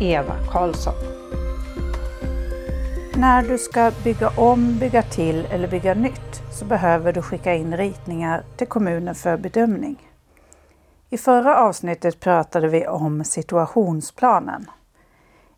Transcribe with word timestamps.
Eva 0.00 0.36
Karlsson. 0.52 0.94
När 3.16 3.42
du 3.42 3.58
ska 3.58 3.92
bygga 4.04 4.28
om, 4.28 4.78
bygga 4.78 5.02
till 5.02 5.46
eller 5.50 5.68
bygga 5.68 5.94
nytt 5.94 6.42
så 6.58 6.64
behöver 6.64 7.12
du 7.12 7.22
skicka 7.22 7.54
in 7.54 7.76
ritningar 7.76 8.44
till 8.56 8.66
kommunen 8.66 9.14
för 9.14 9.36
bedömning. 9.36 10.10
I 11.10 11.18
förra 11.18 11.56
avsnittet 11.56 12.20
pratade 12.20 12.68
vi 12.68 12.86
om 12.86 13.24
situationsplanen. 13.24 14.70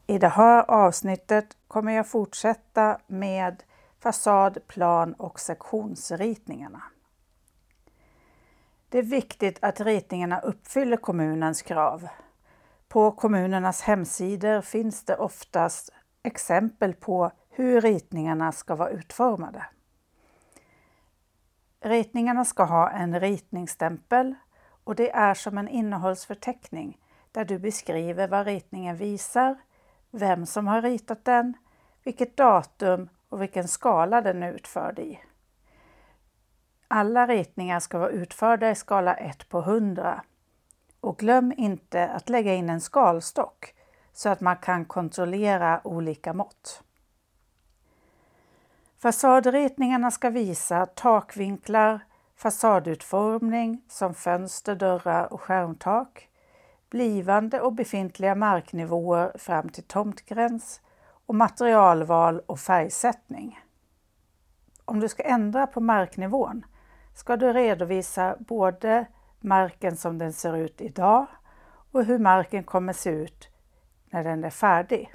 I 0.06 0.19
det 0.19 0.29
här 0.29 0.71
avsnittet 0.71 1.46
kommer 1.68 1.93
jag 1.93 2.09
fortsätta 2.09 2.98
med 3.07 3.62
fasad-, 4.02 4.59
plan 4.66 5.15
och 5.15 5.41
sektionsritningarna. 5.41 6.82
Det 8.88 8.98
är 8.98 9.02
viktigt 9.02 9.59
att 9.62 9.80
ritningarna 9.80 10.41
uppfyller 10.41 10.96
kommunens 10.96 11.62
krav. 11.62 12.09
På 12.92 13.12
kommunernas 13.12 13.82
hemsidor 13.82 14.60
finns 14.60 15.04
det 15.04 15.16
oftast 15.16 15.92
exempel 16.23 16.95
på 16.95 17.30
hur 17.51 17.80
ritningarna 17.80 18.52
ska 18.52 18.74
vara 18.74 18.90
utformade. 18.90 19.66
Ritningarna 21.80 22.45
ska 22.45 22.65
ha 22.65 22.90
en 22.90 23.20
ritningsstämpel 23.20 24.34
och 24.84 24.95
det 24.95 25.10
är 25.10 25.34
som 25.34 25.59
en 25.59 25.68
innehållsförteckning 25.68 26.98
där 27.32 27.45
du 27.45 27.59
beskriver 27.59 28.28
vad 28.28 28.46
ritningen 28.46 28.96
visar, 28.96 29.59
vem 30.10 30.46
som 30.46 30.66
har 30.66 30.82
ritat 30.82 31.24
den, 31.24 31.54
vilket 32.04 32.37
datum 32.37 33.09
och 33.28 33.43
vilken 33.43 33.68
skala 33.68 34.20
den 34.20 34.43
är 34.43 34.52
utförd 34.52 34.98
i. 34.98 35.20
Alla 36.88 37.26
ritningar 37.26 37.80
ska 37.80 37.98
vara 37.98 38.10
utförda 38.10 38.70
i 38.70 38.74
skala 38.74 39.15
1 39.15 39.48
på 39.48 39.59
100. 39.59 40.22
Och 41.01 41.18
glöm 41.18 41.52
inte 41.56 42.09
att 42.09 42.29
lägga 42.29 42.54
in 42.54 42.70
en 42.70 42.80
skalstock 42.80 43.74
så 44.12 44.29
att 44.29 44.40
man 44.40 44.56
kan 44.56 44.84
kontrollera 44.84 45.80
olika 45.84 46.32
mått. 46.32 46.82
Fasadritningarna 48.98 50.10
ska 50.10 50.30
visa 50.30 50.87
takvinklar, 50.87 52.01
fasadutformning 52.37 53.82
som 53.88 54.15
fönster, 54.15 54.74
dörrar 54.74 55.32
och 55.32 55.40
skärmtak, 55.40 56.28
blivande 56.90 57.60
och 57.60 57.73
befintliga 57.73 58.34
marknivåer 58.34 59.38
fram 59.38 59.68
till 59.68 59.84
tomtgräns 59.84 60.80
och 61.26 61.34
materialval 61.34 62.40
och 62.46 62.60
färgsättning. 62.60 63.60
Om 64.84 65.00
du 65.00 65.09
ska 65.09 65.22
ändra 65.22 65.66
på 65.66 65.81
marknivån 65.81 66.65
ska 67.15 67.37
du 67.37 67.53
redovisa 67.53 68.37
både 68.38 69.06
marken 69.43 69.97
som 69.97 70.19
den 70.19 70.33
ser 70.33 70.56
ut 70.56 70.81
idag 70.81 71.27
och 71.93 72.05
hur 72.05 72.19
marken 72.19 72.65
kommer 72.65 72.93
se 72.93 73.10
ut 73.10 73.49
när 74.10 74.25
den 74.25 74.44
är 74.44 74.50
färdig. 74.50 75.15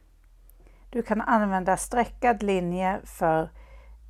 Du 0.89 1.01
kan 1.01 1.21
använda 1.21 1.77
streckad 1.77 2.43
linje 2.43 2.99
för 3.03 3.49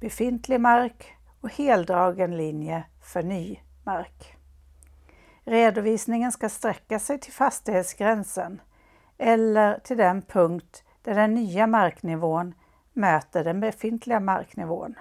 befintlig 0.02 0.62
mark 0.62 1.16
och 1.42 1.50
heldragen 1.50 2.38
linje 2.38 2.84
för 3.02 3.24
ny 3.24 3.59
mark. 3.84 4.38
Redovisningen 5.44 6.31
ska 6.31 6.50
sträcka 6.50 7.00
sig 7.00 7.20
till 7.20 7.34
fastighetsgränsen 7.34 8.62
eller 9.18 9.80
till 9.80 9.98
den 9.98 10.22
punkt 10.22 10.84
där 11.02 11.16
den 11.16 11.34
nya 11.34 11.68
marknivån 11.68 12.54
möter 12.94 13.44
den 13.44 13.59
befintliga 13.59 14.20
marknivån. 14.20 14.96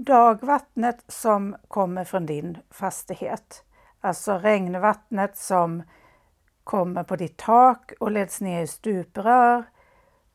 Dagvattnet 0.00 1.04
som 1.08 1.56
kommer 1.68 2.04
från 2.04 2.26
din 2.26 2.58
fastighet, 2.70 3.64
alltså 4.00 4.38
regnvattnet 4.38 5.36
som 5.36 5.82
kommer 6.64 7.02
på 7.02 7.16
ditt 7.16 7.36
tak 7.36 7.92
och 8.00 8.10
leds 8.10 8.40
ner 8.40 8.62
i 8.62 8.66
stuprör, 8.66 9.64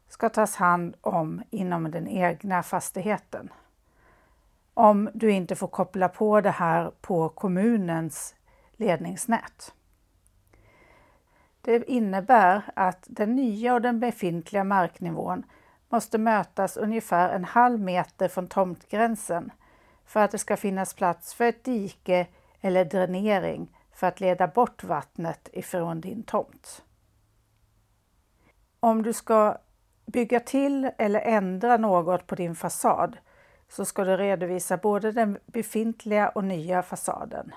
ska 0.07 0.29
tas 0.29 0.55
hand 0.55 0.95
om 1.01 1.41
inom 1.49 1.91
den 1.91 2.07
egna 2.07 2.63
fastigheten. 2.63 3.49
Om 4.73 5.09
du 5.13 5.31
inte 5.31 5.55
får 5.55 5.67
koppla 5.67 6.09
på 6.09 6.41
det 6.41 6.51
här 6.51 6.91
på 7.01 7.29
kommunens 7.29 8.35
ledningsnät. 8.71 9.73
Det 11.61 11.89
innebär 11.89 12.71
att 12.75 13.05
den 13.07 13.35
nya 13.35 13.73
och 13.73 13.81
den 13.81 13.99
befintliga 13.99 14.63
marknivån 14.63 15.43
måste 15.93 16.17
mötas 16.17 16.77
ungefär 16.77 17.29
en 17.29 17.45
halv 17.45 17.79
meter 17.79 18.27
från 18.27 18.47
tomtgränsen 18.47 19.51
för 20.05 20.19
att 20.19 20.31
det 20.31 20.37
ska 20.37 20.57
finnas 20.57 20.93
plats 20.93 21.33
för 21.33 21.45
ett 21.45 21.63
dike 21.63 22.27
eller 22.61 22.85
dränering 22.85 23.77
för 23.91 24.07
att 24.07 24.19
leda 24.19 24.47
bort 24.47 24.83
vattnet 24.83 25.49
ifrån 25.53 26.01
din 26.01 26.23
tomt. 26.23 26.83
Om 28.79 29.03
du 29.03 29.13
ska 29.13 29.57
bygga 30.05 30.39
till 30.39 30.91
eller 30.97 31.19
ändra 31.19 31.77
något 31.77 32.27
på 32.27 32.35
din 32.35 32.55
fasad 32.55 33.17
så 33.69 33.85
ska 33.85 34.03
du 34.03 34.17
redovisa 34.17 34.77
både 34.77 35.11
den 35.11 35.39
befintliga 35.45 36.29
och 36.29 36.43
nya 36.43 36.83
fasaden. 36.83 37.51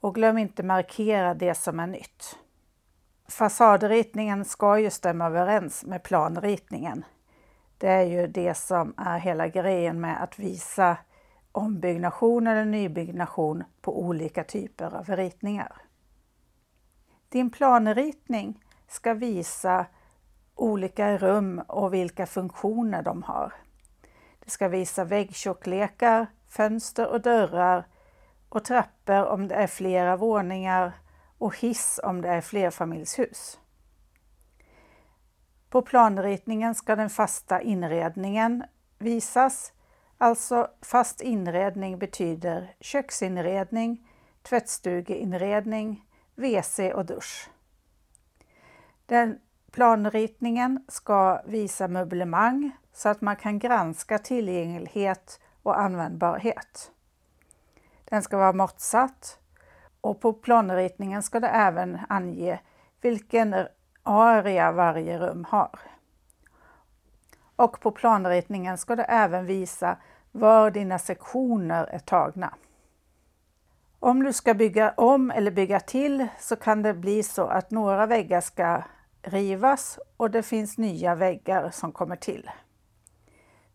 Och 0.00 0.14
glöm 0.14 0.38
inte 0.38 0.62
markera 0.62 1.34
det 1.34 1.54
som 1.54 1.80
är 1.80 1.86
nytt. 1.86 2.38
Fasadritningen 3.28 4.44
ska 4.44 4.78
ju 4.78 4.90
stämma 4.90 5.26
överens 5.26 5.84
med 5.84 6.02
planritningen. 6.02 7.04
Det 7.78 7.88
är 7.88 8.02
ju 8.02 8.26
det 8.26 8.54
som 8.54 8.94
är 8.96 9.18
hela 9.18 9.48
grejen 9.48 10.00
med 10.00 10.22
att 10.22 10.38
visa 10.38 10.96
ombyggnation 11.52 12.46
eller 12.46 12.64
nybyggnation 12.64 13.64
på 13.80 14.00
olika 14.00 14.44
typer 14.44 14.94
av 14.94 15.04
ritningar. 15.04 15.72
Din 17.28 17.50
planritning 17.50 18.64
ska 18.88 19.14
visa 19.14 19.86
olika 20.54 21.16
rum 21.18 21.58
och 21.68 21.94
vilka 21.94 22.26
funktioner 22.26 23.02
de 23.02 23.22
har. 23.22 23.52
Det 24.44 24.50
ska 24.50 24.68
visa 24.68 25.04
väggtjocklekar, 25.04 26.26
fönster 26.48 27.08
och 27.08 27.20
dörrar 27.20 27.86
och 28.48 28.64
trappor 28.64 29.24
om 29.24 29.48
det 29.48 29.54
är 29.54 29.66
flera 29.66 30.16
våningar 30.16 30.92
och 31.38 31.58
hiss 31.58 32.00
om 32.02 32.22
det 32.22 32.28
är 32.28 32.40
flerfamiljshus. 32.40 33.58
På 35.70 35.82
planritningen 35.82 36.74
ska 36.74 36.96
den 36.96 37.10
fasta 37.10 37.60
inredningen 37.60 38.64
visas. 38.98 39.72
Alltså 40.18 40.68
fast 40.82 41.20
inredning 41.20 41.98
betyder 41.98 42.74
köksinredning, 42.80 44.08
tvättstugeinredning, 44.42 46.04
WC 46.34 46.78
och 46.94 47.06
dusch. 47.06 47.50
Den 49.06 49.38
planritningen 49.70 50.84
ska 50.88 51.42
visa 51.46 51.88
möblemang 51.88 52.70
så 52.92 53.08
att 53.08 53.20
man 53.20 53.36
kan 53.36 53.58
granska 53.58 54.18
tillgänglighet 54.18 55.40
och 55.62 55.80
användbarhet. 55.80 56.90
Den 58.04 58.22
ska 58.22 58.36
vara 58.36 58.52
måttsatt 58.52 59.38
och 60.04 60.20
på 60.20 60.32
planritningen 60.32 61.22
ska 61.22 61.40
det 61.40 61.48
även 61.48 61.98
ange 62.08 62.60
vilken 63.00 63.54
area 64.02 64.72
varje 64.72 65.18
rum 65.18 65.46
har. 65.48 65.78
Och 67.56 67.80
på 67.80 67.90
planritningen 67.90 68.78
ska 68.78 68.96
det 68.96 69.04
även 69.04 69.46
visa 69.46 69.96
var 70.32 70.70
dina 70.70 70.98
sektioner 70.98 71.84
är 71.84 71.98
tagna. 71.98 72.54
Om 74.00 74.22
du 74.22 74.32
ska 74.32 74.54
bygga 74.54 74.94
om 74.96 75.30
eller 75.30 75.50
bygga 75.50 75.80
till 75.80 76.26
så 76.38 76.56
kan 76.56 76.82
det 76.82 76.94
bli 76.94 77.22
så 77.22 77.46
att 77.46 77.70
några 77.70 78.06
väggar 78.06 78.40
ska 78.40 78.82
rivas 79.22 79.98
och 80.16 80.30
det 80.30 80.42
finns 80.42 80.78
nya 80.78 81.14
väggar 81.14 81.70
som 81.70 81.92
kommer 81.92 82.16
till. 82.16 82.50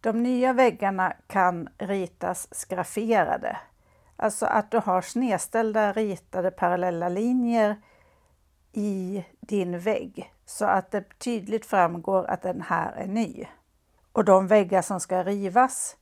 De 0.02 0.24
nya 0.24 0.54
väggarna 0.54 1.14
kan 1.28 1.70
ritas 1.78 2.48
skrafferade, 2.52 3.58
alltså 4.19 4.45
att 4.45 4.71
du 4.71 4.77
har 4.77 5.01
snedställda 5.01 5.94
ritade 5.94 6.51
parallella 6.51 7.10
linjer 7.10 7.81
i 8.71 9.25
din 9.39 9.80
vägg 9.80 10.33
så 10.45 10.66
att 10.66 10.92
det 10.92 11.19
tydligt 11.19 11.66
framgår 11.66 12.25
att 12.25 12.42
den 12.42 12.62
här 12.62 12.92
är 12.92 13.07
ny. 13.07 13.45
Och 14.12 14.25
de 14.25 14.48
väggar 14.48 14.81
som 14.81 15.00
ska 15.00 15.24
rivas 15.24 15.98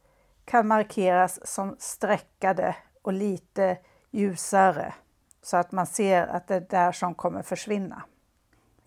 kan 0.45 0.67
markeras 0.67 1.47
som 1.47 1.75
streckade 1.79 2.75
och 3.01 3.13
lite 3.13 3.77
ljusare 4.11 4.93
så 5.41 5.57
att 5.57 5.71
man 5.71 5.87
ser 5.87 6.27
att 6.27 6.47
det 6.47 6.55
är 6.55 6.65
där 6.69 6.91
som 6.91 7.15
kommer 7.15 7.41
försvinna. 7.41 8.03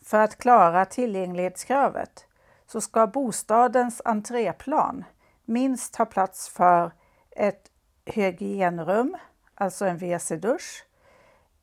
För 0.04 0.20
att 0.20 0.38
klara 0.38 0.84
tillgänglighetskravet 0.84 2.26
så 2.66 2.80
ska 2.80 3.06
bostadens 3.06 4.02
entréplan 4.04 5.04
minst 5.44 5.96
ha 5.96 6.04
plats 6.04 6.48
för 6.48 6.92
ett 7.30 7.69
hygienrum, 8.12 9.16
alltså 9.54 9.84
en 9.84 9.96
WC-dusch, 9.98 10.84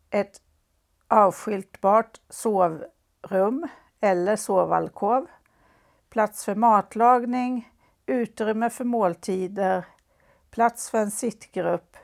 ett 0.10 0.42
avskiltbart 1.08 2.22
sovrum 2.30 3.68
eller 4.00 4.36
sovalkov, 4.36 5.28
plats 6.10 6.46
för 6.46 6.56
matlagning, 6.56 7.72
utrymme 8.06 8.70
för 8.70 8.84
måltider, 8.84 9.86
plats 10.50 10.90
för 10.90 10.98
en 10.98 11.12
sittgrupp 11.12 11.98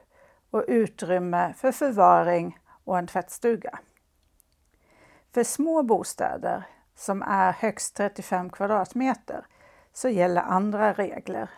och 0.50 0.63
utrymme 0.68 1.54
för 1.57 1.72
förvaring 1.72 2.60
och 2.84 2.98
en 2.98 3.07
tvättstuga. 3.07 3.80
För 5.34 5.44
små 5.44 5.84
bostäder 5.84 6.63
som 6.96 7.22
är 7.22 7.51
högst 7.51 7.96
35 7.96 8.50
kvadratmeter 8.50 9.46
så 9.94 10.10
gäller 10.10 10.42
andra 10.42 10.94
regler 10.94 11.50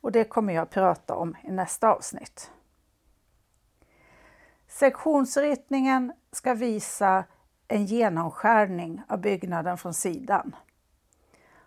och 0.00 0.12
det 0.12 0.24
kommer 0.24 0.52
jag 0.52 0.70
prata 0.70 1.14
om 1.14 1.36
i 1.44 1.50
nästa 1.50 1.88
avsnitt. 1.88 2.50
Sektionsritningen 4.68 6.12
ska 6.32 6.54
visa 6.54 7.24
en 7.68 7.84
genomskärning 7.84 9.02
av 9.08 9.20
byggnaden 9.20 9.78
från 9.78 9.94
sidan. 9.94 10.56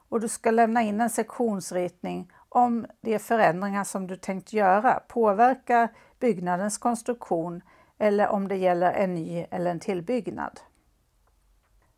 Och 0.09 0.19
du 0.19 0.27
ska 0.27 0.51
lämna 0.51 0.81
in 0.81 1.01
en 1.01 1.09
sektionsritning 1.09 2.31
om 2.50 2.85
de 3.01 3.19
förändringar 3.19 3.83
som 3.83 4.07
du 4.07 4.15
tänkt 4.15 4.53
göra 4.53 5.00
påverkar 5.07 5.89
byggnadens 6.19 6.77
konstruktion 6.77 7.62
eller 7.97 8.27
om 8.27 8.47
det 8.47 8.56
gäller 8.56 8.91
en 8.91 9.15
ny 9.15 9.45
eller 9.51 9.71
en 9.71 9.80
tillbyggnad. 9.80 10.59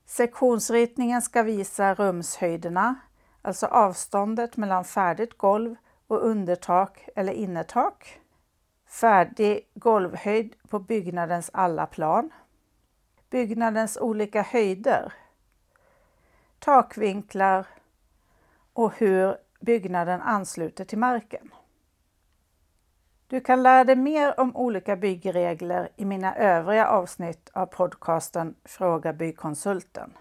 Sektionsritningen 0.06 1.22
ska 1.22 1.44
visa 1.44 1.94
rumshöjderna, 1.94 2.96
alltså 3.42 3.66
avståndet 3.66 4.58
mellan 4.58 4.86
färdigt 4.86 5.38
golv 5.38 5.76
och 6.08 6.26
undertak 6.26 7.10
eller 7.16 7.34
innertak. 7.34 8.20
Färdig 8.86 9.70
golvhöjd 9.74 10.56
på 10.70 10.80
byggnadens 10.80 11.50
alla 11.54 11.86
plan. 11.86 12.32
Byggnadens 13.30 13.98
olika 13.98 14.42
höjder. 14.42 15.14
Takvinklar 16.60 17.68
och 18.74 18.94
hur 18.98 19.38
byggnaden 19.60 20.22
ansluter 20.22 20.86
till 20.86 20.98
marken. 20.98 21.52
Du 23.28 23.42
kan 23.42 23.64
lära 23.64 23.84
dig 23.84 23.96
mer 23.96 24.40
om 24.40 24.56
olika 24.56 24.96
byggregler 24.96 25.90
i 25.96 26.06
mina 26.06 26.36
övriga 26.36 26.88
avsnitt 26.88 27.50
av 27.54 27.66
podcasten 27.66 28.56
Fråga 28.66 29.14
Byggkonsulten. 29.14 30.14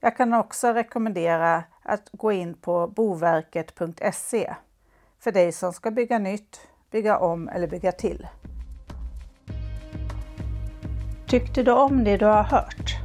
Jag 0.00 0.16
kan 0.16 0.34
också 0.34 0.72
rekommendera 0.72 1.64
att 1.82 2.08
gå 2.12 2.32
in 2.32 2.54
på 2.54 2.86
boverket.se 2.86 4.54
för 5.20 5.32
dig 5.32 5.52
som 5.52 5.72
ska 5.72 5.90
bygga 5.90 6.18
nytt, 6.18 6.60
bygga 6.90 7.18
om 7.18 7.48
eller 7.48 7.66
bygga 7.66 7.92
till. 7.92 8.26
Tyckte 11.26 11.62
du 11.62 11.72
om 11.72 12.04
det 12.04 12.16
du 12.16 12.24
har 12.24 12.42
hört? 12.42 12.96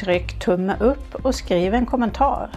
Tryck 0.00 0.38
tumme 0.38 0.76
upp 0.80 1.14
och 1.14 1.34
skriv 1.34 1.74
en 1.74 1.86
kommentar. 1.86 2.50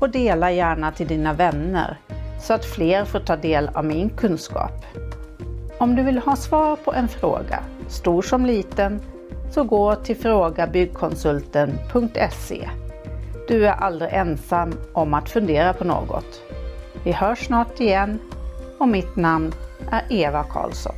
Och 0.00 0.10
dela 0.10 0.52
gärna 0.52 0.92
till 0.92 1.08
dina 1.08 1.32
vänner 1.32 1.98
så 2.40 2.54
att 2.54 2.64
fler 2.64 3.04
får 3.04 3.20
ta 3.20 3.36
del 3.36 3.68
av 3.68 3.84
min 3.84 4.10
kunskap. 4.10 4.84
Om 5.78 5.96
du 5.96 6.02
vill 6.02 6.18
ha 6.18 6.36
svar 6.36 6.76
på 6.76 6.94
en 6.94 7.08
fråga, 7.08 7.62
stor 7.88 8.22
som 8.22 8.46
liten, 8.46 9.00
så 9.50 9.64
gå 9.64 9.94
till 9.94 10.16
frågabyggkonsulten.se. 10.16 12.68
Du 13.48 13.66
är 13.66 13.72
aldrig 13.72 14.12
ensam 14.12 14.72
om 14.92 15.14
att 15.14 15.28
fundera 15.28 15.72
på 15.72 15.84
något. 15.84 16.42
Vi 17.04 17.12
hörs 17.12 17.46
snart 17.46 17.80
igen 17.80 18.18
och 18.78 18.88
mitt 18.88 19.16
namn 19.16 19.52
är 19.90 20.04
Eva 20.08 20.44
Karlsson. 20.44 20.94